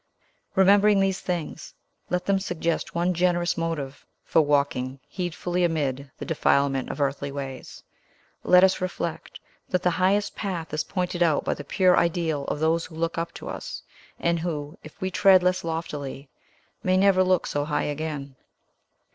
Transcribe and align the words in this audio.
Remembering 0.55 0.99
these 0.99 1.19
things, 1.19 1.75
let 2.09 2.25
them 2.25 2.39
suggest 2.39 2.95
one 2.95 3.13
generous 3.13 3.55
motive 3.55 4.03
for 4.23 4.41
walking 4.41 4.99
heedfully 5.07 5.63
amid 5.63 6.09
the 6.17 6.25
defilement 6.25 6.89
of 6.89 6.99
earthly 6.99 7.31
ways! 7.31 7.83
Let 8.43 8.63
us 8.63 8.81
reflect, 8.81 9.39
that 9.69 9.83
the 9.83 9.91
highest 9.91 10.35
path 10.35 10.73
is 10.73 10.83
pointed 10.85 11.21
out 11.21 11.43
by 11.45 11.53
the 11.53 11.63
pure 11.63 11.95
Ideal 11.95 12.45
of 12.45 12.59
those 12.59 12.85
who 12.85 12.95
look 12.95 13.19
up 13.19 13.31
to 13.35 13.47
us, 13.47 13.83
and 14.19 14.39
who, 14.39 14.75
if 14.83 14.99
we 14.99 15.11
tread 15.11 15.43
less 15.43 15.63
loftily, 15.63 16.29
may 16.81 16.97
never 16.97 17.23
look 17.23 17.45
so 17.45 17.63
high 17.65 17.83
again. 17.85 18.35